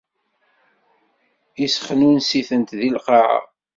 Issexnunes-itent 1.65 2.69
di 2.79 2.89
lqaεa. 2.95 3.39